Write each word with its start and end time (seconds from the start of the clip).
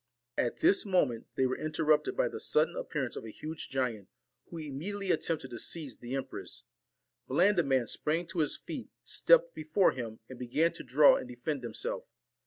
At 0.35 0.61
this 0.61 0.83
moment 0.83 1.27
they 1.35 1.45
were 1.45 1.59
interrupted 1.59 2.17
by 2.17 2.27
the 2.27 2.39
sudden 2.39 2.75
appearance 2.75 3.15
of 3.15 3.23
a 3.23 3.29
huge 3.29 3.69
giant, 3.69 4.09
who 4.49 4.57
imme 4.57 4.81
diately 4.81 5.13
attempted 5.13 5.51
to 5.51 5.59
seize 5.59 5.97
the 5.97 6.15
empress. 6.15 6.63
Blandi 7.29 7.61
man 7.63 7.85
sprang 7.85 8.25
to 8.29 8.39
his 8.39 8.57
feet, 8.57 8.89
stepped 9.03 9.53
before 9.53 9.91
him, 9.91 10.17
and 10.27 10.39
began 10.39 10.71
to 10.71 10.83
draw 10.83 11.17
and 11.17 11.27
defend 11.27 11.61
himself. 11.61 12.05